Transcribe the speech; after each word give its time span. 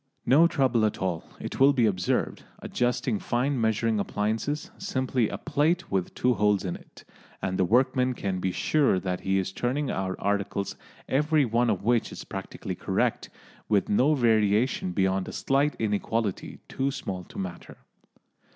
No 0.25 0.47
trouble 0.47 0.83
at 0.83 0.97
all, 0.97 1.23
it 1.39 1.59
will 1.59 1.73
be 1.73 1.85
observed, 1.85 2.41
adjusting 2.57 3.19
fine 3.19 3.61
measuring 3.61 3.99
appliances, 3.99 4.71
simply 4.79 5.29
a 5.29 5.37
plate 5.37 5.91
with 5.91 6.15
two 6.15 6.33
holes 6.33 6.65
in 6.65 6.75
it, 6.75 7.03
and 7.39 7.55
the 7.55 7.65
workman 7.65 8.15
can 8.15 8.39
be 8.39 8.51
sure 8.51 8.99
that 8.99 9.19
he 9.19 9.37
is 9.37 9.51
turning 9.51 9.91
out 9.91 10.15
articles 10.17 10.75
every 11.07 11.45
one 11.45 11.69
of 11.69 11.83
which 11.83 12.11
is 12.11 12.23
practically 12.23 12.73
correct, 12.73 13.29
with 13.69 13.89
no 13.89 14.15
variation 14.15 14.91
beyond 14.91 15.27
a 15.27 15.31
slight 15.31 15.75
inequality 15.77 16.57
too 16.67 16.89
small 16.89 17.23
to 17.25 17.37
matter. 17.37 17.77